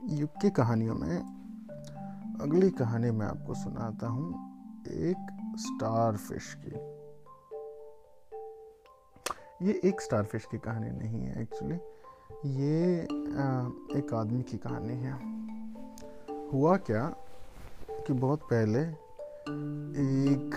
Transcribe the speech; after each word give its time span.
युग 0.00 0.28
की 0.40 0.50
कहानियों 0.50 0.94
में 0.94 1.16
अगली 2.40 2.70
कहानी 2.70 3.10
मैं 3.10 3.26
आपको 3.26 3.54
सुनाता 3.54 4.06
हूँ 4.06 4.82
एक 4.86 5.54
स्टार 5.58 6.16
फ़िश 6.16 6.56
की। 6.58 6.74
ये 9.66 9.80
एक 9.84 10.00
स्टार 10.00 10.24
फ़िश 10.24 10.44
की 10.44 10.58
कहानी 10.58 10.90
नहीं 10.90 11.20
है 11.20 11.42
एक्चुअली 11.42 11.74
ये 12.64 13.02
एक 13.98 14.14
आदमी 14.14 14.42
की 14.42 14.56
कहानी 14.56 14.94
है। 14.94 15.14
हुआ 16.52 16.76
क्या 16.76 17.06
कि 18.06 18.12
बहुत 18.12 18.40
पहले 18.42 18.82
एक 20.12 20.54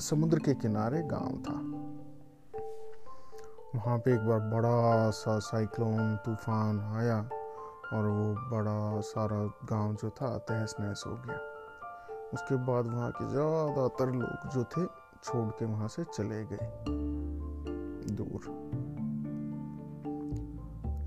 समुद्र 0.00 0.38
के 0.38 0.54
किनारे 0.54 1.02
गाँव 1.02 1.38
था। 1.42 1.60
वहाँ 3.78 3.98
पे 3.98 4.14
एक 4.14 4.20
बार 4.20 4.40
बड़ा 4.50 5.10
सा 5.10 5.38
साइक्लोन, 5.38 6.16
तूफ़ान 6.16 6.80
आया। 6.96 7.28
और 7.92 8.06
वो 8.06 8.34
बड़ा 8.34 9.00
सारा 9.00 9.66
गाँव 9.66 9.94
जो 9.94 10.10
था 10.10 10.38
तहस 10.38 10.76
नहस 10.80 11.04
हो 11.06 11.12
गया। 11.12 11.38
उसके 12.34 12.56
बाद 12.56 12.86
वहाँ 12.86 13.10
के 13.10 13.30
ज़्यादातर 13.30 14.12
लोग 14.12 14.50
जो 14.54 14.64
थे, 14.64 14.86
छोड़ 15.24 15.50
के 15.50 15.64
वहाँ 15.64 15.88
से 15.88 16.04
चले 16.04 16.44
गए। 16.44 16.84
दूर। 18.14 18.40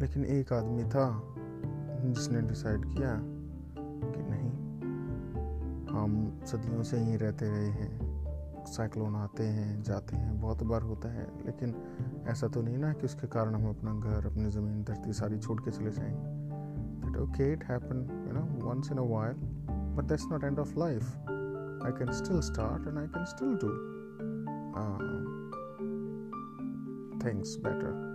लेकिन 0.02 0.26
एक 0.26 0.54
आदमी 0.54 0.84
था, 0.84 1.24
जिसने 2.04 2.42
डिसाइड 2.42 2.86
किया 2.86 3.16
कि 4.14 4.24
नहीं, 4.24 4.52
हम 5.96 6.42
सदियों 6.46 6.84
से 6.84 7.00
ही 7.00 7.16
रहते 7.16 7.50
रहे 7.50 7.68
हैं 7.68 8.08
साइक्लोन 8.66 9.16
आते 9.16 9.44
हैं, 9.44 9.84
जाते 9.84 10.16
हैं, 10.16 10.42
बहुत 10.42 10.64
बार 10.64 10.82
होता 10.82 11.10
है। 11.10 11.46
लेकिन 11.46 11.76
ऐसा 12.28 12.48
तो 12.48 12.62
नहीं 12.62 12.78
ना 12.78 12.94
कि 12.94 13.06
उसके 13.06 13.28
कारण 13.28 13.56
हम 13.56 13.70
अपना 13.70 13.94
घर, 13.94 14.26
अपनी 14.26 14.52
ज़मीन, 14.52 14.84
धरती 14.84 15.14
सारी 15.14 15.40
छोड़ 15.40 15.62
के 15.62 15.72
चले 15.72 15.92
जाएँगे 15.92 16.37
that 17.18 17.30
okay 17.30 17.52
it 17.54 17.64
happen 17.64 17.98
you 18.28 18.34
know 18.34 18.70
once 18.70 18.92
in 18.92 18.98
a 18.98 19.02
while 19.02 19.36
but 19.96 20.04
that's 20.04 20.26
not 20.32 20.44
end 20.44 20.60
of 20.60 20.78
life 20.80 21.04
I 21.86 21.92
can 22.00 22.12
still 22.12 22.42
start 22.42 22.88
and 22.88 22.98
I 22.98 23.08
can 23.08 23.26
still 23.26 23.58
do 23.64 23.70
things 27.26 27.58
better 27.64 28.06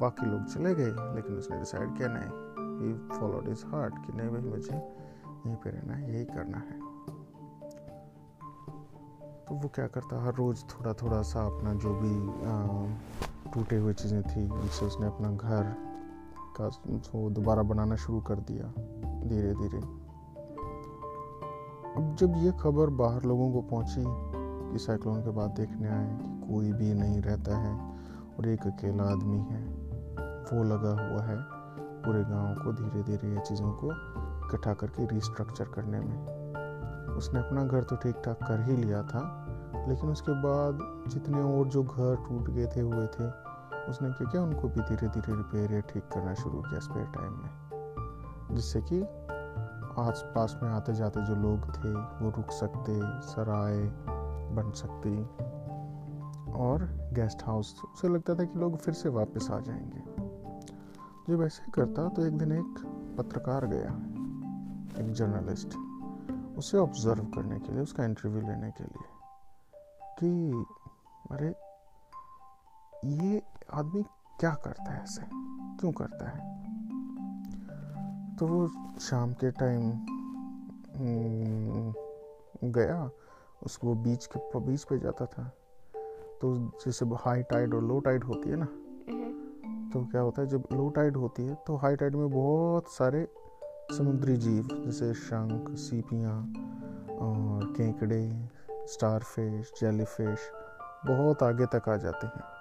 बाकी 0.00 0.26
लोग 0.26 0.44
चले 0.44 0.74
गए, 0.74 0.92
लेकिन 1.14 1.36
उसने 1.36 1.58
डिसाइड 1.58 1.96
किया 1.96 2.08
नहीं। 2.08 2.30
ही 2.78 3.18
फॉलोड 3.18 3.48
हिज 3.48 3.64
हार्ट 3.66 3.94
कि 4.06 4.12
नहीं 4.12 4.30
भाई 4.30 4.40
मुझे 4.40 4.74
यहीं 4.74 5.56
पे 5.56 5.70
रहना 5.70 5.94
है, 5.94 6.14
यही 6.14 6.24
करना 6.24 6.58
है। 6.58 6.78
तो 9.44 9.54
वो 9.54 9.68
क्या 9.74 9.86
करता, 9.86 10.22
हर 10.24 10.34
रोज़ 10.34 10.64
थोड़ा 10.64 10.92
थोड़ा 10.92 11.22
सा 11.22 11.44
अपना 11.46 11.74
जो 11.74 11.94
भी 12.02 12.12
टूटे 13.52 13.76
हुए 13.76 13.92
चीज़ें 13.92 14.22
थी, 14.22 14.48
उनसे 14.48 14.86
उसने 14.86 15.06
अपना 15.06 15.30
घर 15.30 15.64
का 16.60 16.66
वो 17.14 17.28
दोबारा 17.30 17.62
बनाना 17.62 17.96
शुरू 17.96 18.20
कर 18.20 18.40
दिया 18.50 18.72
धीरे 19.28 19.54
धीरे। 19.54 19.78
अब 21.96 22.14
जब 22.18 22.34
ये 22.36 22.52
खबर 22.52 22.90
बाहर 22.90 23.24
लोगों 23.24 23.52
को 23.52 23.60
पहुँची 23.62 24.04
कि 24.72 24.78
साइक्लोन 24.78 25.20
के 25.22 25.30
बाद 25.30 25.50
देखने 25.50 25.88
आए 25.88 26.06
कि 26.18 26.28
कोई 26.48 26.72
भी 26.72 26.92
नहीं 26.94 27.20
रहता 27.20 27.58
है 27.58 27.74
और 28.38 28.48
एक 28.48 28.66
अकेला 28.66 29.04
आदमी 29.04 29.38
है, 29.38 29.62
वो 30.52 30.62
लगा 30.64 30.90
हुआ 30.90 31.22
है 31.22 31.38
पूरे 32.02 32.22
गाँव 32.24 32.54
को 32.54 32.72
धीरे 32.72 33.02
धीरे 33.02 33.32
ये 33.34 33.40
चीज़ों 33.40 33.70
को 33.72 33.90
इकट्ठा 34.46 34.74
करके 34.74 35.06
रिस्ट्रक्चर 35.06 35.64
करने 35.64 36.00
में। 36.00 37.16
उसने 37.16 37.40
अपना 37.40 37.64
घर 37.64 37.82
तो 37.82 37.96
ठीक 37.96 38.16
ठाक 38.24 38.38
कर 38.42 38.60
ही 38.62 38.76
लिया 38.76 39.02
था, 39.02 39.22
लेकिन 39.88 40.10
उसके 40.10 40.32
बाद 40.42 40.78
जितने 41.08 41.42
और 41.42 41.68
जो 41.68 41.82
घर 41.82 42.16
टूट 42.28 42.50
गए 42.50 42.66
थे, 42.66 42.80
हुए 42.80 43.06
थे 43.06 43.28
उसने 43.88 44.10
क्या 44.10 44.30
किया 44.30 44.42
उनको 44.42 44.68
भी 44.68 44.80
धीरे 44.80 45.08
धीरे 45.08 45.36
रिपेयर 45.36 45.72
या 45.72 45.80
ठीक 45.80 46.02
करना 46.02 46.34
शुरू 46.34 46.62
किया 46.62 46.80
स्पेयर 46.80 47.06
टाइम 47.06 47.32
में। 47.32 47.50
जिससे 48.52 48.80
कि 48.80 49.02
आस 50.00 50.22
पास 50.34 50.60
में 50.62 50.70
आते 50.70 50.92
जाते 50.94 51.24
जो 51.24 51.34
लोग 51.34 51.60
थे, 51.60 51.92
वो 51.94 52.30
रुक 52.30 52.50
सकते, 52.50 53.00
सराय 53.28 53.78
बन 54.54 54.70
सकती। 54.70 55.22
और 56.52 56.84
गेस्ट 57.12 57.42
हाउस 57.44 57.82
उसे 57.94 58.08
लगता 58.08 58.34
था 58.34 58.44
कि 58.44 58.58
लोग 58.58 58.76
फिर 58.76 58.94
से 58.94 59.08
वापस 59.08 59.50
आ 59.50 59.60
जाएँगे। 59.60 60.24
जब 61.28 61.42
ऐसे 61.42 61.72
करता 61.72 62.08
तो 62.08 62.26
एक 62.26 62.38
दिन 62.38 62.52
एक 62.52 62.74
पत्रकार 63.18 63.66
गया, 63.66 63.90
एक 65.02 65.12
जर्नलिस्ट 65.12 65.74
उसे 66.58 66.78
ऑब्ज़र्व 66.78 67.24
करने 67.24 67.58
के 67.58 67.72
लिए, 67.72 67.82
उसका 67.82 68.04
इंटरव्यू 68.04 68.40
लेने 68.40 68.70
के 68.70 68.84
लिए, 68.84 69.04
कि 70.20 70.64
ये 73.04 73.42
आदमी 73.72 74.02
क्या 74.40 74.50
करता 74.50 74.92
है 74.92 75.02
ऐसे? 75.02 75.22
क्यों 75.80 75.92
करता 75.92 76.28
है? 76.28 76.54
तो 78.36 78.46
वो 78.46 78.68
शाम 79.00 79.32
के 79.32 79.50
टाइम 79.50 79.92
गया। 82.64 83.10
उसको 83.66 83.94
बीच 83.94 84.26
के 84.26 84.60
बीच 84.60 84.84
पे 84.84 84.98
जाता 84.98 85.26
था। 85.26 85.52
तो 86.40 86.56
जैसे 86.86 87.06
हाई 87.06 87.42
टाइड 87.42 87.74
और 87.74 87.82
लो 87.82 88.00
टाइड 88.00 88.24
होती 88.24 88.50
है 88.50 88.56
ना? 88.56 88.64
हम्म। 88.64 89.90
तो 89.90 90.04
क्या 90.04 90.20
होता 90.20 90.42
है 90.42 90.48
जब 90.48 90.64
लो 90.72 90.88
टाइड 90.88 91.16
होती 91.16 91.46
है 91.46 91.54
तो 91.54 91.76
हाई 91.76 91.96
टाइड 91.96 92.14
में 92.14 92.30
बहुत 92.30 92.88
सारे 92.88 93.28
समुद्री 93.92 94.36
जीव 94.36 94.68
जैसे 94.72 95.14
शंख 95.14 95.76
सीपियाँ 95.76 96.40
और 97.18 97.64
केकड़े 97.64 98.48
स्टार 98.70 99.20
फ़िश 99.20 99.72
जेली 99.80 100.04
फ़िश 100.04 100.38
बहुत 101.06 101.42
आगे 101.42 101.66
तक 101.66 101.88
आ 101.88 101.96
जाते 101.96 102.26
हैं। 102.26 102.53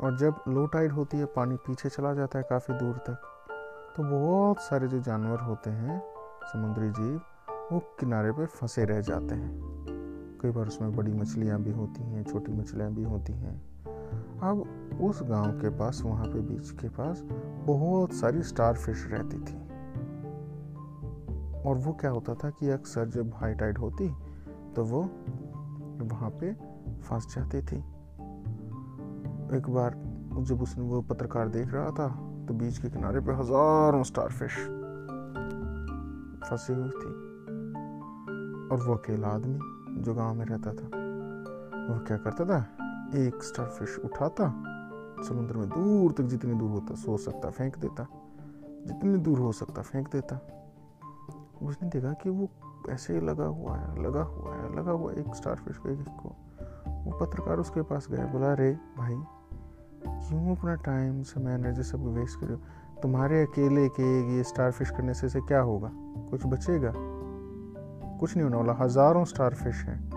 और 0.00 0.16
जब 0.16 0.34
लो 0.48 0.66
टाइड 0.66 0.92
होती 0.92 1.16
है, 1.16 1.24
पानी 1.24 1.56
पीछे 1.56 1.88
चला 1.88 2.14
जाता 2.14 2.38
है 2.38 2.44
काफ़ी 2.50 2.74
दूर 2.74 2.96
तक 2.96 3.20
तो 3.96 4.02
बहुत 4.02 4.60
सारे 4.60 4.88
जो 4.88 5.00
जानवर 5.00 5.38
होते 5.38 5.70
हैं, 5.70 6.02
समुद्री 6.44 6.90
जीव, 6.90 7.20
वो 7.72 7.78
किनारे 8.00 8.32
पे 8.32 8.46
फंसे 8.46 8.84
रह 8.84 9.00
जाते 9.00 9.34
हैं। 9.34 9.60
कई 10.42 10.50
बार 10.50 10.66
उसमें 10.66 10.96
बड़ी 10.96 11.12
मछलियाँ 11.12 11.60
भी 11.60 11.72
होती 11.72 12.02
हैं, 12.02 12.24
छोटी 12.24 12.52
मछलियाँ 12.52 12.92
भी 12.92 13.02
होती 13.02 13.32
हैं। 13.32 13.56
अब 14.40 14.64
उस 15.02 15.22
गाँव 15.22 15.50
के 15.52 15.70
पास, 15.70 16.02
वहाँ 16.04 16.26
पे 16.26 16.40
बीच 16.40 16.70
के 16.70 16.88
पास 16.88 17.22
बहुत 17.66 18.12
सारी 18.12 18.42
स्टार 18.42 18.74
फ़िश 18.74 19.06
रहती 19.10 19.38
थी। 19.38 19.60
और 21.62 21.76
वो 21.76 21.92
क्या 21.92 22.10
होता 22.10 22.34
था 22.34 22.50
कि 22.50 22.70
अक्सर 22.70 23.08
जब 23.08 23.34
हाई 23.34 23.54
टाइड 23.54 23.78
होती 23.78 24.08
तो 24.76 24.84
वो 24.84 25.02
वहाँ 26.04 26.30
पे 26.30 26.52
फंस 27.02 27.34
जाती 27.36 27.62
थी। 27.62 27.84
एक 29.56 29.68
बार 29.70 29.94
जब 30.38 30.62
उसने 30.62 30.84
वो 30.84 31.00
पत्रकार 31.02 31.48
देख 31.48 31.72
रहा 31.72 31.90
था 31.90 32.08
तो 32.48 32.54
बीच 32.54 32.78
के 32.78 32.90
किनारे 32.90 33.20
पे 33.20 33.32
हज़ारों 33.32 34.02
स्टार 34.02 34.28
फ़िश 34.28 34.56
फंसी 36.50 36.72
हुई 36.72 36.90
थी। 36.90 37.30
और 38.68 38.84
वो 38.86 38.94
अकेला 38.94 39.28
आदमी 39.28 39.58
जो 40.02 40.14
गाँव 40.14 40.34
में 40.34 40.44
रहता 40.46 40.70
था, 40.70 40.86
वो 41.86 42.04
क्या 42.06 42.16
करता 42.16 42.44
था? 42.44 42.58
एक 43.14 43.42
स्टार 43.42 43.66
फ़िश 43.66 43.98
उठाता, 44.04 44.48
समुद्र 45.28 45.56
में 45.56 45.68
दूर 45.68 46.12
तक 46.12 46.24
जितनी 46.24 46.54
दूर 46.54 46.70
होता, 46.70 46.94
सो 46.94 47.16
सकता, 47.16 47.50
फेंक 47.50 47.76
देता। 47.76 48.06
जितनी 48.86 49.18
दूर 49.18 49.38
हो 49.38 49.52
सकता, 49.52 49.82
फेंक 49.82 50.08
देता। 50.08 50.36
उसने 51.62 51.88
देखा 51.88 52.12
कि 52.12 52.30
वो 52.30 52.48
ऐसे 52.90 53.14
ही 53.14 53.20
लगा 53.20 53.46
हुआ 53.46 53.76
है, 53.76 54.02
लगा 54.02 54.22
हुआ 54.22 54.54
है, 54.56 54.76
लगा 54.76 54.90
हुआ 54.90 55.12
एक 55.12 55.34
स्टार 55.34 55.56
फ़िश 55.56 55.76
को 55.76 55.88
एक 55.88 55.98
को। 55.98 56.36
वो 57.04 57.18
पत्रकार 57.18 57.58
उसके 57.58 57.82
पास 57.82 58.08
गया 58.10 58.26
बोला 58.26 58.54
रे 58.54 58.72
भाई 58.98 59.14
क्यों 60.04 60.56
अपना 60.56 60.74
टाइम 60.74 61.22
समय 61.22 61.52
एनर्जी 61.52 61.82
सब 61.82 62.06
वेस्ट 62.16 62.40
करो 62.40 62.56
तुम्हारे 63.02 63.42
अकेले 63.42 63.88
के 63.88 64.36
ये 64.36 64.42
स्टार 64.42 64.70
फ़िश 64.72 64.90
करने 64.90 65.14
से, 65.14 65.28
से 65.28 65.40
क्या 65.40 65.60
होगा? 65.60 65.90
कुछ 66.30 66.46
बचेगा? 66.46 66.92
कुछ 68.20 68.36
नहीं 68.36 68.44
होने 68.44 68.56
वाला 68.56 68.72
हज़ारों 68.84 69.24
स्टार 69.24 69.54
फ़िश 69.54 69.76
हैं। 69.76 70.10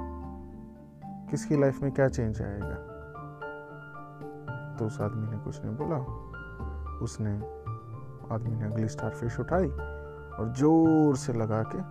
किसकी 1.31 1.57
लाइफ 1.57 1.81
में 1.83 1.91
क्या 1.91 2.07
चेंज 2.07 2.41
आएगा? 2.41 2.75
तो 4.79 4.85
उस 4.85 5.01
आदमी 5.01 5.27
ने 5.31 5.37
कुछ 5.37 5.65
नहीं 5.65 5.75
बोला। 5.75 5.97
उसने 7.03 7.33
आदमी 8.35 8.55
ने 8.55 8.65
अगली 8.65 8.87
स्टार 8.87 9.09
फ़िश 9.09 9.39
उठाई 9.39 9.67
और 9.67 10.53
ज़ोर 10.57 11.15
से 11.17 11.33
लगा 11.33 11.63
के 11.75 11.81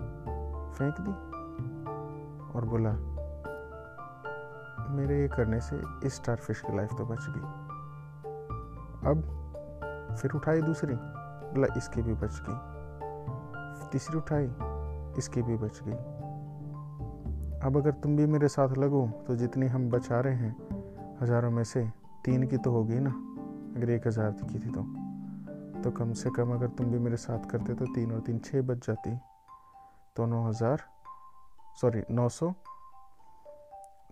फेंक 0.78 0.94
दी 1.00 1.12
और 2.52 2.64
बोला 2.64 2.92
मेरे 4.94 5.20
ये 5.20 5.28
करने 5.28 5.60
से 5.60 5.80
इस 6.06 6.14
स्टार 6.14 6.36
फ़िश 6.36 6.60
की 6.60 6.76
लाइफ 6.76 6.90
तो 6.98 7.04
बच 7.06 7.26
गई। 7.28 7.71
अब 9.04 9.22
फिर 10.20 10.30
उठाई 10.30 10.62
दूसरी, 10.62 10.94
बोला, 10.94 11.74
इसकी 11.76 12.02
भी 12.02 12.14
बच 12.14 12.40
गई। 12.42 13.88
तीसरी 13.90 14.16
उठाई, 14.18 14.46
इसकी 15.18 15.42
भी 15.42 15.56
बच 15.56 15.80
गई। 15.82 15.96
अब 17.60 17.76
अगर 17.76 17.90
तुम 17.92 18.16
भी 18.16 18.26
मेरे 18.26 18.48
साथ 18.48 18.76
लगो 18.78 19.06
तो 19.26 19.36
जितनी 19.36 19.66
हम 19.66 19.88
बचा 19.90 20.20
रहे 20.20 20.34
हैं, 20.34 20.54
हज़ारों 21.22 21.50
में 21.50 21.64
से 21.64 21.84
तीन 22.24 22.46
की 22.46 22.56
तो 22.56 22.70
होगी 22.70 22.98
ना? 23.00 23.10
अगर 23.76 23.90
एक 23.90 24.06
हज़ार 24.06 24.30
की 24.42 24.58
थी 24.58 24.70
तो। 24.70 24.82
तो 25.82 25.90
कम 25.90 26.12
से 26.12 26.30
कम 26.30 26.52
अगर 26.54 26.68
तुम 26.68 26.86
भी 26.86 26.98
मेरे 26.98 27.16
साथ 27.16 27.50
करते 27.50 27.74
तो 27.74 27.86
तीन 27.86 28.12
और 28.12 28.20
तीन 28.20 28.38
छः 28.38 28.62
बच 28.62 28.86
जाती। 28.86 29.16
तो 30.16 30.26
नौ 30.26 30.46
हज़ार 30.48 30.82
सॉरी 31.80 32.02
नौ 32.10 32.28
सौ, 32.28 32.52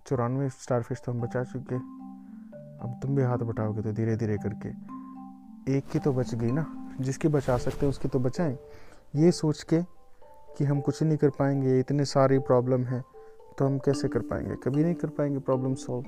चौरानवे 0.06 0.48
स्टार 0.50 0.82
फ़िश 0.82 1.02
तो 1.06 1.12
हम 1.12 1.20
बचा 1.20 1.42
चुके। 1.44 1.78
अब 2.80 2.98
तुम 3.02 3.16
भी 3.16 3.22
हाथ 3.22 3.38
बटाओगे 3.38 3.82
तो 3.82 3.92
धीरे 3.92 4.16
धीरे 4.16 4.36
करके। 4.36 4.68
एक 5.76 5.86
की 5.86 5.98
तो 5.98 6.12
बच 6.12 6.34
गई 6.34 6.50
ना। 6.50 6.96
जिसकी 7.00 7.28
बचा 7.28 7.56
सकते 7.58 7.78
हैं 7.82 7.90
उसकी 7.90 8.08
तो 8.08 8.18
बचाएँ। 8.18 8.58
ये 9.16 9.32
सोच 9.32 9.62
के 9.62 9.82
कि 10.58 10.64
हम 10.64 10.80
कुछ 10.80 11.02
नहीं 11.02 11.18
कर 11.18 11.30
पाएँगे, 11.30 11.80
इतने 11.80 12.04
सारी 12.04 12.38
प्रॉब्लम 12.38 12.84
है 12.84 13.04
तो 13.58 13.66
हम 13.66 13.78
कैसे 13.78 14.08
कर 14.08 14.20
पाएँगे? 14.20 14.54
कभी 14.54 14.84
नहीं 14.84 14.94
कर 14.94 15.08
पाएँगे 15.08 15.38
प्रॉब्लम 15.38 15.74
सॉल्व 15.74 16.04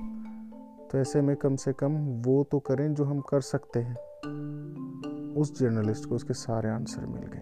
तो 0.91 0.97
ऐसे 0.99 1.21
में 1.21 1.35
कम 1.35 1.55
से 1.55 1.73
कम 1.73 1.91
वो 2.21 2.43
तो 2.43 2.59
करें 2.59 2.93
जो 2.93 3.05
हम 3.05 3.19
कर 3.19 3.41
सकते 3.41 3.79
हैं। 3.79 3.95
उस 5.33 5.59
जर्नलिस्ट 5.59 6.09
को 6.09 6.15
उसके 6.15 6.33
सारे 6.33 6.69
आंसर 6.69 7.05
मिल 7.05 7.23
गए। 7.23 7.41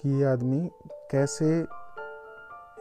कि 0.00 0.08
ये 0.08 0.24
आदमी 0.24 0.70
कैसे 1.10 1.60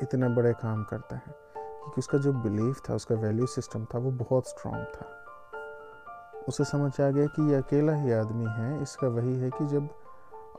इतना 0.04 0.30
बड़े 0.30 0.54
काम 0.54 0.84
करता 0.84 1.16
है? 1.16 1.49
क्योंकि 1.79 1.99
उसका 1.99 2.17
जो 2.17 2.33
बिलीफ 2.33 2.81
था, 2.89 2.95
उसका 2.95 3.15
वैल्यू 3.15 3.45
सिस्टम 3.45 3.85
था, 3.85 3.99
वो 3.99 4.11
बहुत 4.19 4.47
स्ट्रांग 4.47 4.85
था। 4.95 5.15
उसे 6.47 6.63
समझ 6.63 6.99
आ 7.01 7.09
गया 7.09 7.25
कि 7.25 7.49
ये 7.49 7.55
अकेला 7.55 7.93
ही 7.95 8.11
आदमी 8.11 8.45
है, 8.49 8.81
इसका 8.83 9.07
वही 9.07 9.35
है 9.35 9.49
कि 9.49 9.65
जब 9.67 9.89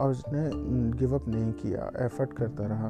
और 0.01 0.11
उसने 0.11 0.51
गिव 0.99 1.15
अप 1.15 1.27
नहीं 1.29 1.53
किया 1.53 1.91
एफर्ट 2.05 2.33
करता 2.33 2.67
रहा 2.67 2.89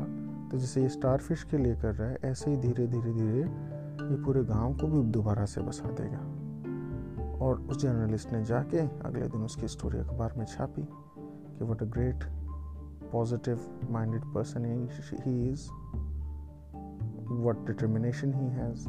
तो 0.49 0.59
जैसे 0.59 0.83
ये 0.83 0.89
स्टार 0.89 1.19
फ़िश 1.19 1.43
के 1.43 1.59
लिए 1.59 1.77
कर 1.77 1.95
रहा 1.95 2.09
है, 2.09 2.19
ऐसे 2.25 2.51
ही 2.51 2.57
धीरे 2.57 2.87
धीरे 2.87 3.13
धीरे 3.13 3.39
ये 3.39 4.23
पूरे 4.25 4.43
गाँव 4.45 4.75
को 4.75 4.87
भी 4.87 5.03
दोबारा 5.13 5.45
से 5.45 5.61
बसा 5.61 5.91
देगा। 6.01 6.19
और 7.45 7.61
उस 7.61 7.81
जर्नलिस्ट 7.83 8.33
ने 8.33 8.45
जाके 8.45 8.79
अगले 8.79 9.29
दिन 9.29 9.43
उसकी 9.43 9.69
स्टोरी 9.69 9.99
अखबार 9.99 10.35
में 10.37 10.45
छापी 10.47 10.83
कि 10.83 11.65
what 11.65 11.83
a 11.83 11.87
great 11.87 12.25
positive 13.13 13.61
minded 13.91 14.25
person 14.35 14.65
he 15.27 15.49
is 15.49 15.69
what 17.31 17.65
determination 17.65 18.33
he 18.33 18.49
has 18.59 18.87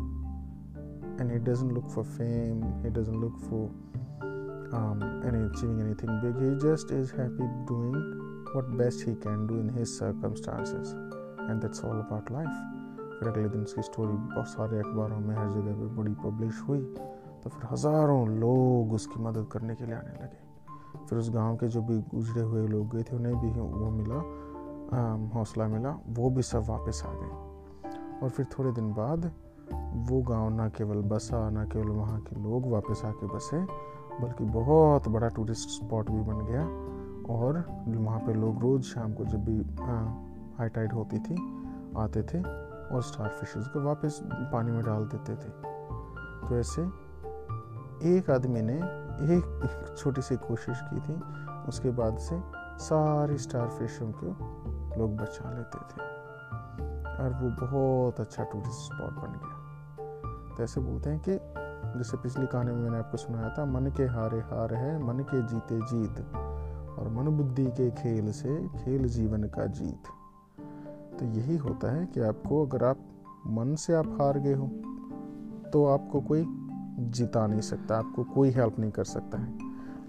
and 1.19 1.31
he 1.31 1.38
doesn't 1.38 1.73
look 1.73 1.89
for 1.89 2.03
fame 2.03 2.63
he 2.83 2.89
doesn't 2.89 3.19
look 3.21 3.39
for 3.47 3.69
um, 4.73 4.99
any 5.27 5.45
achieving 5.45 5.79
anything 5.81 6.19
big 6.21 6.35
he 6.41 6.51
just 6.67 6.91
is 6.91 7.11
happy 7.11 7.47
doing 7.67 7.95
what 8.53 8.75
best 8.77 9.01
he 9.01 9.13
can 9.15 9.45
do 9.45 9.59
in 9.59 9.69
his 9.69 9.95
circumstances 9.97 10.93
and 11.49 11.61
that's 11.61 11.83
all 11.83 11.99
about 11.99 12.31
life 12.31 12.59
फिर 13.21 13.29
अगले 13.29 13.49
दिन 13.49 13.63
उसकी 13.63 13.81
story 13.81 14.13
बहुत 14.13 14.47
सारे 14.47 14.79
अखबारों 14.79 15.19
में 15.25 15.35
हर 15.35 15.49
जगह 15.49 15.73
पे 15.79 15.88
बड़ी 15.95 16.13
पब्लिश 16.23 16.61
हुई 16.67 16.79
तो 17.43 17.49
फिर 17.49 17.67
हज़ारों 17.71 18.27
लोग 18.39 18.93
उसकी 18.93 19.19
मदद 19.23 19.47
करने 19.51 19.75
के 19.75 19.85
लिए 19.85 19.95
आने 19.95 20.13
लगे 20.23 21.05
फिर 21.09 21.19
उस 21.19 21.29
गाँव 21.29 21.57
के 21.57 21.67
जो 21.75 21.81
भी 21.81 21.97
गुजरे 22.13 22.41
हुए 22.41 22.67
लोग 22.67 22.95
गए 22.95 23.03
थे 23.03 23.15
उन्हें 23.15 23.35
भी 23.41 23.49
वो 23.59 23.91
मिला 23.99 24.19
हौसला 25.35 25.67
मिला 25.67 25.95
वो 26.17 26.29
भी 26.29 26.41
सब 26.49 26.65
वापस 26.69 27.03
आ 27.05 27.13
गए 27.13 27.50
और 28.23 28.29
फिर 28.29 28.45
थोड़े 28.45 28.71
दिन 28.71 28.94
बाद 28.94 29.31
वो 29.94 30.21
गाँव 30.21 30.50
ना 30.50 30.69
केवल 30.69 31.01
बसा, 31.01 31.50
ना 31.50 31.65
केवल 31.65 31.88
वहाँ 31.88 32.21
के 32.21 32.44
लोग 32.44 32.71
वापस 32.71 33.06
आके 33.06 33.27
बसे, 33.27 33.62
बल्कि 34.21 34.44
बहुत 34.44 35.07
बड़ा 35.07 35.27
टूरिस्ट 35.27 35.69
स्पॉट 35.69 36.09
भी 36.09 36.21
बन 36.21 36.45
गया। 36.45 36.91
और 37.33 37.65
वहाँ 37.88 38.19
पे 38.19 38.33
लोग 38.33 38.62
रोज़ 38.62 38.81
शाम 38.81 39.13
को 39.13 39.25
जब 39.25 39.45
भी 39.45 39.57
हाई 40.57 40.69
टाइड 40.69 40.94
होती 40.94 41.19
थी, 41.19 41.35
आते 41.97 42.23
थे 42.23 42.39
और 42.95 43.01
स्टार 43.01 43.29
फिशेज 43.29 43.68
को 43.68 43.81
वापस 43.81 44.19
पानी 44.24 44.71
में 44.71 44.83
डाल 44.83 45.06
देते 45.06 45.35
थे। 45.35 45.50
तो 46.47 46.59
ऐसे 46.59 46.81
एक 48.17 48.29
आदमी 48.29 48.62
ने 48.62 48.75
एक 49.21 49.95
छोटी 49.97 50.21
सी 50.21 50.35
कोशिश 50.35 50.79
की 50.83 51.00
थी, 51.00 51.21
उसके 51.67 51.89
बाद 51.89 52.17
से 52.17 52.41
सारी 52.77 53.38
स्टार 53.38 53.67
फिशों 53.67 54.12
को 54.12 54.25
लोग 55.00 55.17
बचा 55.17 55.51
लेते 55.51 55.77
थे। 55.77 56.20
और 57.21 57.33
वो 57.33 57.68
बहुत 57.68 58.19
अच्छा 58.19 58.44
टूरिस्ट 58.44 58.79
स्पॉट 58.79 59.12
बन 59.12 59.31
गया। 59.31 59.62
तो 60.57 60.63
ऐसे 60.63 60.81
बोलते 60.81 61.09
हैं 61.09 61.19
कि, 61.19 61.39
जैसे 61.97 62.18
पिछली 62.18 62.47
कहानी 62.47 62.71
में 62.71 62.81
मैंने 62.81 62.97
आपको 62.97 63.18
सुनाया 63.18 63.50
था, 63.50 63.65
मन 63.65 63.85
के 63.85 64.03
हारे 64.03 64.39
हार 64.39 64.73
है, 64.73 65.03
मन 65.03 65.19
के 65.19 65.41
जीते 65.47 65.79
जीत, 65.79 66.35
और 67.00 67.09
मन 67.09 67.23
बुद्धि 67.23 67.65
के 67.65 67.91
खेल 67.91 68.31
से 68.31 68.68
खेल 68.68 69.07
जीवन 69.07 69.44
का 69.44 69.65
जीत। 69.65 70.03
तो 71.19 71.25
यही 71.25 71.57
होता 71.57 71.91
है 71.91 72.06
कि 72.06 72.19
आपको, 72.19 72.65
अगर 72.65 72.85
आप 72.85 72.97
मन 73.47 73.75
से 73.75 73.94
आप 73.94 74.17
हार 74.21 74.39
गए 74.39 74.53
हो 74.53 74.67
तो 75.69 75.85
आपको 75.85 76.21
कोई 76.21 76.45
जिता 77.00 77.47
नहीं 77.47 77.62
सकता, 77.62 77.97
आपको 77.97 78.24
कोई 78.24 78.50
हेल्प 78.50 78.79
नहीं 78.79 78.91
कर 78.91 79.03
सकता 79.03 79.38
है। 79.38 79.57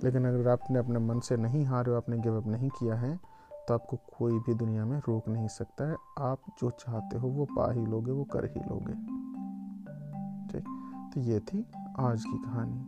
लेकिन 0.04 0.26
अगर 0.26 0.48
आपने 0.48 0.78
अपने 0.78 0.98
मन 0.98 1.20
से 1.20 1.36
नहीं 1.36 1.64
हारे 1.64 1.90
हो, 1.90 1.96
आपने 1.96 2.18
गिव 2.18 2.36
अप 2.36 2.46
नहीं 2.46 2.68
किया 2.68 2.94
है 2.94 3.31
तो 3.68 3.74
आपको 3.74 3.96
कोई 3.96 4.32
भी 4.32 4.54
दुनिया 4.54 4.84
में 4.84 4.98
रोक 4.98 5.28
नहीं 5.28 5.48
सकता 5.48 5.90
है। 5.90 5.96
आप 6.18 6.38
जो 6.60 6.70
चाहते 6.70 7.18
हो 7.18 7.28
वो 7.28 7.44
पा 7.44 7.72
ही 7.72 7.86
लोगे, 7.86 8.12
वो 8.12 8.24
कर 8.24 8.44
ही 8.44 8.60
लोगे। 8.60 8.92
ठीक? 10.48 10.64
तो 11.14 11.20
ये 11.20 11.40
थी 11.40 11.66
आज 11.98 12.24
की 12.24 12.38
कहानी। 12.38 12.86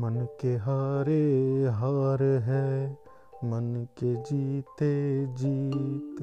मन 0.00 0.26
के 0.40 0.56
हारे 0.56 1.64
हार 1.70 2.22
है, 2.22 2.98
मन 3.44 3.86
के 3.98 4.14
जीते 4.16 5.26
जीत, 5.26 6.22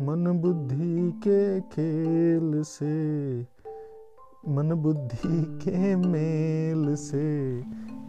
मन 0.00 0.40
बुद्धि 0.42 1.12
के 1.12 1.60
खेल 1.60 2.62
से, 2.62 3.40
मन 4.48 4.74
बुद्धि 4.74 5.44
के 5.64 5.96
मेल 5.96 6.96
से, 6.96 7.62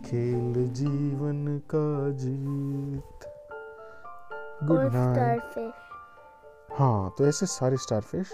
खेल 0.05 0.67
जीवन 0.67 1.61
का 1.75 2.09
जीत। 2.09 3.28
गुड 4.63 4.79
नाइट 4.93 5.73
हाँ 6.79 7.13
तो 7.17 7.25
ऐसे 7.27 7.45
सारी 7.45 7.77
स्टारफिश 7.77 8.33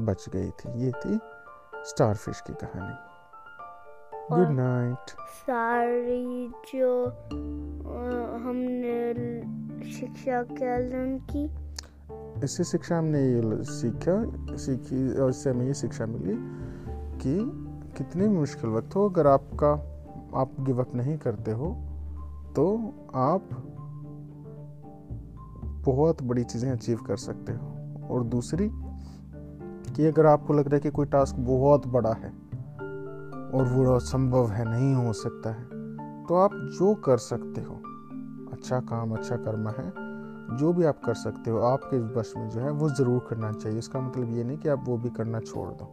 बच 0.00 0.28
गई 0.28 0.50
थी। 0.50 0.72
ये 0.84 0.90
थी 0.90 1.18
स्टारफिश 1.86 2.40
की 2.40 2.52
कहानी। 2.52 2.96
गुड 4.30 4.50
नाइट 4.50 5.10
सारी 5.30 6.48
जो 6.74 7.06
हमने 8.44 9.92
शिक्षा 9.92 10.42
क्या 10.42 10.76
लर्न 10.78 11.18
की। 11.30 11.44
इससे 12.44 12.64
शिक्षा 12.64 12.98
हमने 12.98 13.22
ये 13.22 13.64
सीखा 13.64 14.16
सीखी 14.56 15.18
और 15.18 15.30
इससे 15.30 15.50
हमें 15.50 15.66
ये 15.66 15.74
शिक्षा 15.74 16.06
मिली 16.06 16.36
कि 17.18 17.38
कितने 17.96 18.28
मुश्किल 18.28 18.70
वक्त 18.70 18.96
हो 18.96 19.08
अगर 19.08 19.26
आपका 19.26 19.72
आप 20.40 20.50
गिव 20.60 20.80
अप 20.80 20.94
नहीं 20.94 21.18
करते 21.18 21.50
हो 21.50 21.72
तो 22.56 22.66
आप 23.14 23.48
बहुत 25.84 26.22
बड़ी 26.22 26.44
चीज़ें 26.44 26.70
अचीव 26.72 26.98
कर 26.98 27.16
सकते 27.18 27.52
हो। 27.52 28.08
और 28.08 28.24
दूसरी, 28.26 28.68
कि 29.88 30.06
अगर 30.06 30.26
आपको 30.26 30.52
लग 30.52 30.66
रहा 30.66 30.74
है 30.74 30.80
कि 30.80 30.90
कोई 30.90 31.06
टास्क 31.06 31.36
बहुत 31.46 31.86
बड़ा 31.88 32.12
है 32.14 32.30
और 33.50 33.68
वो 33.68 33.98
संभव 34.02 34.50
है, 34.50 34.64
नहीं 34.64 34.94
हो 34.96 35.12
सकता 35.14 35.50
है 35.50 35.62
तो 36.26 36.34
आप 36.34 36.50
जो 36.74 36.94
कर 37.04 37.18
सकते 37.18 37.60
हो 37.60 37.74
अच्छा 38.52 38.80
काम 38.82 39.12
अच्छा 39.12 39.36
कर्म 39.36 39.68
है, 39.68 39.92
जो 40.58 40.72
भी 40.72 40.84
आप 40.84 41.00
कर 41.04 41.14
सकते 41.14 41.50
हो, 41.50 41.58
आपके 41.60 41.98
बस 42.14 42.32
में 42.36 42.48
जो 42.50 42.60
है 42.60 42.70
वो 42.72 42.88
ज़रूर 42.90 43.26
करना 43.30 43.52
चाहिए। 43.52 43.78
इसका 43.78 44.00
मतलब 44.00 44.36
ये 44.36 44.44
नहीं 44.44 44.58
कि 44.58 44.68
आप 44.68 44.84
वो 44.86 44.96
भी 44.98 45.10
करना 45.10 45.40
छोड़ 45.40 45.68
दो। 45.68 45.84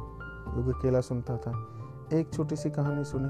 युग 0.58 0.78
अकेला 0.78 1.00
सुनता 1.00 1.36
था। 1.36 1.66
एक 2.12 2.30
छोटी 2.32 2.56
सी 2.56 2.70
कहानी 2.70 3.04
सुनी। 3.04 3.28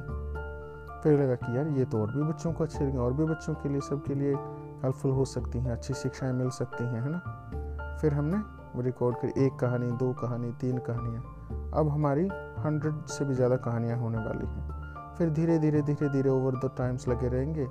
फिर 1.03 1.21
लगा 1.21 1.35
कि 1.35 1.57
यार, 1.57 1.69
ये 1.69 1.85
तो 1.85 1.99
और 1.99 2.13
भी 2.13 2.23
बच्चों 2.23 2.53
को 2.53 2.65
अच्छी 2.65 2.85
लगी, 2.85 2.97
और 2.97 3.13
भी 3.13 3.25
बच्चों 3.25 3.55
के 3.55 3.69
लिए, 3.69 3.81
सबके 3.81 4.15
लिए 4.15 4.35
हेल्पफुल 4.83 5.11
हो 5.11 5.25
सकती 5.25 5.59
हैं, 5.59 5.71
अच्छी 5.71 5.95
शिक्षाएँ 5.95 6.33
मिल 6.33 6.51
सकती 6.51 6.85
हैं, 6.85 7.03
है 7.03 7.11
ना? 7.11 7.99
फिर 8.01 8.15
हमने 8.15 8.83
रिकॉर्ड 8.83 9.17
करी, 9.17 9.45
एक 9.47 9.59
कहानी, 9.59 9.91
दो 9.93 10.13
कहानी, 10.13 10.53
तीन 10.53 10.79
कहानियाँ। 10.79 11.73
अब 11.75 11.89
हमारी 11.89 12.29
हंड्रेड 12.59 13.07
से 13.07 13.25
भी 13.25 13.35
ज़्यादा 13.35 13.57
कहानियाँ 13.57 13.99
होने 13.99 14.19
वाली 14.19 14.47
हैं। 14.47 15.15
फिर 15.19 15.31
धीरे 15.31 15.59
धीरे 15.59 15.83
धीरे 15.83 16.09
धीरे 16.09 16.31
ओवर 16.31 16.57
द 16.57 16.71
टाइम्स 16.79 17.09
लगे 17.09 17.29
रहेंगे 17.29 17.67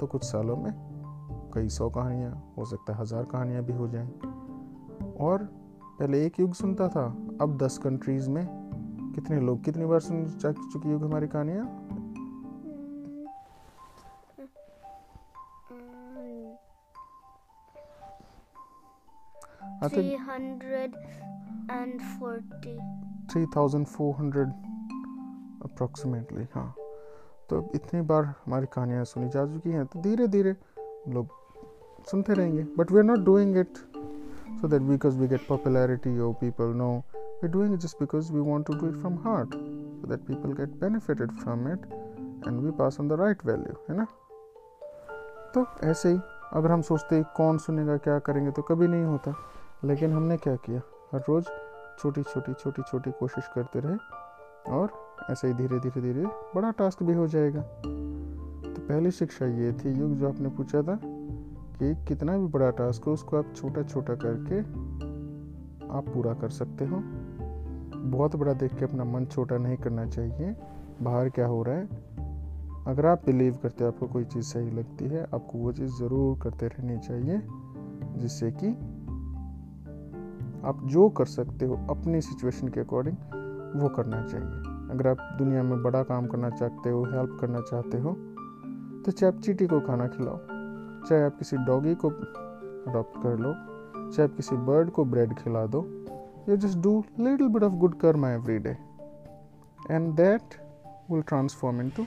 तो 0.00 0.06
कुछ 0.06 0.24
सालों 0.24 0.56
में 0.56 0.72
कई 1.54 1.68
सौ 1.68 1.88
कहानियाँ, 1.90 2.54
हो 2.58 2.64
सकता 2.64 2.92
है 2.92 3.00
हज़ार 3.00 3.24
कहानियाँ 3.24 3.62
भी 3.64 3.72
हो 3.72 3.88
जाएँ। 3.88 4.08
और 5.20 5.44
पहले 5.98 6.24
एक 6.26 6.40
युग 6.40 6.54
सुनता 6.54 6.88
था, 6.88 7.04
अब 7.40 7.56
दस 7.62 7.78
कंट्रीज़ 7.78 8.30
में 8.30 8.46
कितने 9.14 9.40
लोग, 9.40 9.62
कितनी 9.64 9.86
बार 9.86 10.00
सुन 10.00 10.24
चुकी 10.26 10.92
होगी 10.92 11.04
हमारी 11.04 11.26
कहानियाँ? 11.26 11.64
Three 23.32 23.46
thousand 23.46 23.86
four 23.86 24.14
hundred 24.14 24.48
approximately 25.64 26.46
हाँ। 26.54 26.74
तो 27.50 27.70
इतनी 27.74 28.00
बार 28.00 28.24
हमारी 28.24 28.66
कहानियाँ 28.66 29.04
सुनी 29.04 29.28
जा 29.28 29.46
चुकी 29.46 29.70
हैं 29.70 29.86
तो 29.86 30.00
धीरे 30.00 30.28
धीरे 30.28 30.56
लोग 31.08 31.26
सुनते 32.10 32.34
रहेंगे 32.34 32.62
but 32.78 32.92
we 32.92 32.98
are 32.98 33.04
not 33.04 33.18
doing 33.18 33.56
it 33.56 33.76
so 34.60 34.68
that 34.68 34.82
because 34.82 35.18
we 35.18 35.28
get 35.28 35.40
popularity 35.48 36.16
you 36.16 36.32
people 36.32 36.64
know 36.64 37.02
we 37.42 37.48
doing 37.48 37.78
just 37.78 37.96
because 38.00 38.32
we 38.32 38.40
want 38.40 38.66
to 38.66 38.72
do 38.72 38.88
it 38.88 38.94
from 38.94 39.14
heart 39.14 39.54
so 39.54 40.06
that 40.08 40.20
people 40.20 40.52
get 40.52 40.68
benefited 40.68 41.30
from 41.30 41.68
it 41.68 41.86
and 42.48 42.60
we 42.60 42.70
pass 42.70 43.00
on 43.00 43.08
the 43.08 43.12
right 43.12 43.46
value 43.46 43.74
है 43.90 43.96
ना? 43.96 44.06
तो 45.54 45.66
ऐसे 45.84 46.08
ही 46.08 46.18
अगर 46.52 46.70
हम 46.70 46.82
सोचते 46.82 47.22
कौन 47.36 47.58
सुनेगा 47.58 47.96
क्या 47.96 48.18
करेंगे 48.18 48.50
तो 48.50 48.62
कभी 48.62 48.88
नहीं 48.88 49.04
होता। 49.04 49.34
लेकिन 49.84 50.12
हमने 50.12 50.36
क्या 50.36 50.56
किया? 50.56 50.80
हर 51.14 51.20
रोज़ 51.28 51.44
छोटी 51.98 52.22
छोटी 52.22 52.52
छोटी 52.52 52.82
छोटी 52.82 53.10
कोशिश 53.10 53.48
करते 53.54 53.80
रहे 53.80 53.96
और 54.72 54.92
ऐसे 55.30 55.48
ही 55.48 55.54
धीरे 55.54 55.78
धीरे 55.80 56.00
धीरे 56.00 56.26
बड़ा 56.26 56.70
टास्क 56.70 57.02
भी 57.02 57.12
हो 57.12 57.26
जाएगा। 57.26 57.60
तो 58.72 58.82
पहली 58.88 59.10
शिक्षा 59.10 59.46
ये 59.46 59.72
थी 59.72 59.98
युग 59.98 60.14
जो 60.14 60.28
आपने 60.28 60.48
पूछा 60.48 60.82
था 60.82 61.00
कि 61.78 62.04
कितना 62.04 62.38
भी 62.38 62.46
बड़ा 62.46 62.70
टास्क 62.70 63.04
हो, 63.04 63.12
उसको 63.12 63.36
आप 63.36 63.52
छोटा 63.56 63.82
छोटा 63.82 64.14
करके 64.14 64.60
आप 65.92 66.04
पूरा 66.08 66.34
कर 66.34 66.48
सकते 66.48 66.86
हो। 66.86 67.02
बहुत 67.96 68.36
बड़ा 68.36 68.52
देख 68.52 68.74
के 68.74 68.84
अपना 68.84 69.04
मन 69.04 69.26
छोटा 69.26 69.58
नहीं 69.58 69.76
करना 69.76 70.06
चाहिए। 70.06 70.56
बाहर 71.02 71.28
क्या 71.28 71.46
हो 71.46 71.62
रहा 71.62 71.74
है? 71.74 71.86
अगर 72.86 73.06
आप 73.06 73.22
बिलीव 73.26 73.58
करते 73.62 73.84
हो, 73.84 73.90
आपको 73.90 74.06
कोई 74.06 74.24
चीज़ 74.24 74.44
सही 74.44 74.70
लगती 74.70 75.04
है, 75.04 75.22
आपको 75.22 75.58
वो 75.58 75.72
चीज़ 75.72 75.92
ज़रूर 75.92 76.38
करते 76.38 76.66
रहनी 76.66 76.98
चाहिए, 76.98 77.42
जिससे 78.16 78.50
कि 78.50 78.91
आप 80.64 80.80
जो 80.84 81.08
कर 81.08 81.26
सकते 81.26 81.66
हो 81.66 81.74
अपनी 81.90 82.20
सिचुएशन 82.20 82.68
के 82.68 82.80
अकॉर्डिंग 82.80 83.16
वो 83.80 83.88
करना 83.88 84.22
चाहिए। 84.22 84.70
अगर 84.94 85.08
आप 85.08 85.18
दुनिया 85.38 85.62
में 85.62 85.82
बड़ा 85.82 86.02
काम 86.02 86.26
करना 86.26 86.50
चाहते 86.50 86.90
हो 86.90 87.04
हेल्प 87.04 87.36
करना 87.40 87.60
चाहते 87.60 87.98
हो 87.98 88.12
तो 89.04 89.12
चाहे 89.12 89.32
आप 89.32 89.40
चीटी 89.40 89.66
को 89.66 89.80
खाना 89.80 90.06
खिलाओ, 90.06 90.38
चाहे 91.08 91.22
आप 91.22 91.38
किसी 91.38 91.56
डॉगी 91.66 91.94
को 91.94 92.08
अडॉप्ट 92.10 93.22
कर 93.22 93.38
लो, 93.38 93.52
चाहे 94.10 94.28
आप 94.28 94.36
किसी 94.36 94.56
बर्ड 94.66 94.90
को 94.90 95.04
ब्रेड 95.04 95.34
खिला 95.38 95.66
दो 95.66 95.84
you 96.48 96.56
just 96.56 96.78
do 96.78 96.98
little 97.20 97.48
bit 97.48 97.62
of 97.62 97.72
good 97.84 97.98
karma 98.00 98.30
every 98.30 98.58
day 98.58 98.76
and 99.90 100.12
that 100.16 100.60
will 101.10 101.22
transform 101.22 101.80
into 101.96 102.06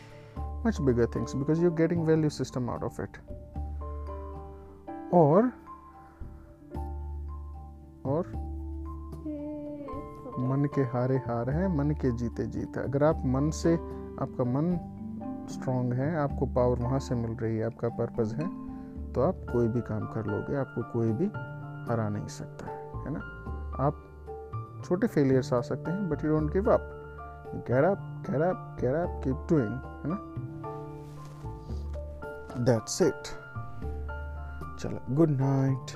much 0.65 0.77
bigger 0.85 1.05
things 1.13 1.33
because 1.39 1.59
you're 1.63 1.77
getting 1.79 2.05
value 2.05 2.29
system 2.35 2.69
out 2.75 2.83
of 2.85 2.95
it. 3.01 3.17
Or 5.17 5.41
और 8.05 8.31
मन 10.39 10.67
के 10.75 10.81
हारे 10.93 11.17
हार 11.17 11.49
है 11.49 11.67
मन 11.77 11.91
के 12.01 12.11
जीते 12.11 12.45
जीत 12.47 12.77
है 12.77 12.83
अगर 12.83 13.03
आप 13.03 13.21
मन 13.25 13.49
से 13.51 13.73
आपका 14.21 14.43
मन 14.43 14.75
स्ट्रांग 15.51 15.93
है 15.93 16.15
आपको 16.17 16.45
पावर 16.55 16.79
वहाँ 16.79 16.99
से 16.99 17.15
मिल 17.15 17.31
रही 17.37 17.57
है 17.57 17.65
आपका 17.65 17.89
पर्पज 17.97 18.33
है 18.33 18.47
तो 19.13 19.21
आप 19.21 19.45
कोई 19.51 19.67
भी 19.67 19.81
काम 19.81 20.07
कर 20.13 20.25
लोगे 20.25 20.55
आपको 20.55 20.83
कोई 20.93 21.11
भी 21.11 21.27
हरा 21.91 22.09
नहीं 22.09 22.27
सकता 22.37 22.71
है 23.05 23.13
ना 23.13 23.19
आप 23.85 24.03
छोटे 24.85 25.07
फेलियर्स 25.07 25.53
आ 25.53 25.61
सकते 25.61 25.91
हैं 25.91 26.09
but 26.09 26.25
you 26.25 26.31
don't 26.31 26.51
give 26.53 26.71
up 26.71 26.91
get 27.69 27.85
up 27.85 28.25
get 28.29 28.41
up 28.41 28.77
get 28.81 28.95
up 28.95 29.21
keep 29.23 29.47
doing 29.49 29.71
है 30.03 30.13
ना 30.13 30.19
That's 32.57 33.01
it. 33.01 33.35
Chalo, 34.77 35.01
good 35.13 35.37
night. 35.37 35.95